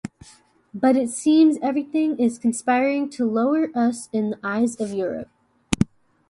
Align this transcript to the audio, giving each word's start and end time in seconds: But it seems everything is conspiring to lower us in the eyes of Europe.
But 0.73 0.95
it 0.97 1.09
seems 1.11 1.59
everything 1.61 2.17
is 2.17 2.39
conspiring 2.39 3.07
to 3.11 3.29
lower 3.29 3.67
us 3.75 4.09
in 4.11 4.31
the 4.31 4.39
eyes 4.43 4.75
of 4.81 4.91
Europe. 4.91 5.29